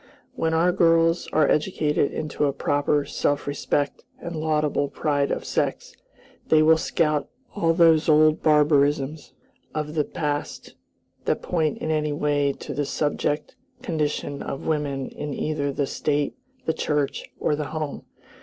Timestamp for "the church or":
16.65-17.55